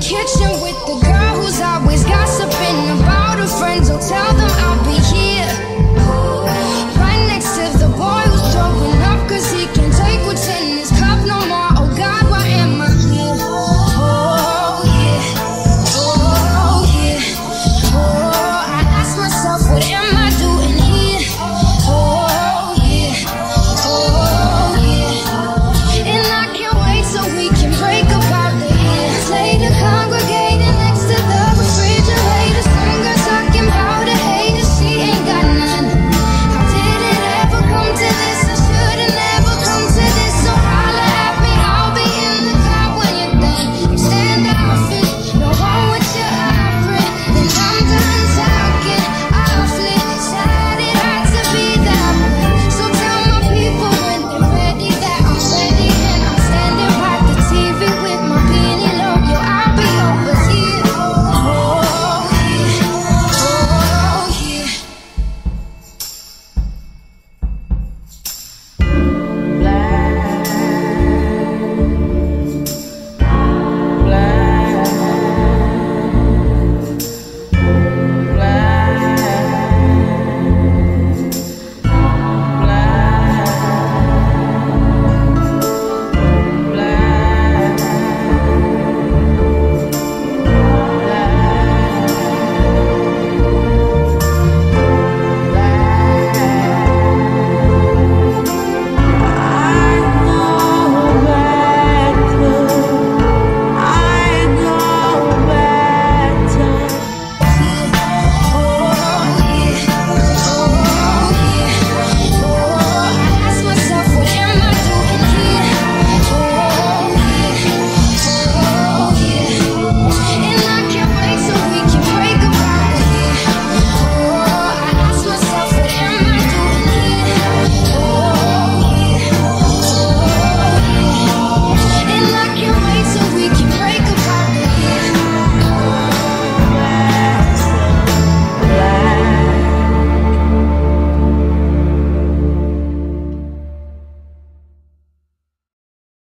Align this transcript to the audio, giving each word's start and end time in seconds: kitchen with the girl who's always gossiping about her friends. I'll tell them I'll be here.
kitchen 0.00 0.50
with 0.62 0.78
the 0.86 0.96
girl 1.04 1.42
who's 1.42 1.60
always 1.60 2.04
gossiping 2.04 3.00
about 3.00 3.38
her 3.38 3.46
friends. 3.46 3.90
I'll 3.90 3.98
tell 3.98 4.32
them 4.34 4.50
I'll 4.50 4.84
be 4.84 4.98
here. 5.14 5.27